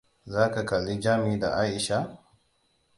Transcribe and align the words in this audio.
Za 0.33 0.43
ka 0.53 0.61
kalli 0.65 0.99
Jami 1.03 1.39
da 1.39 1.49
Aisha? 1.55 2.17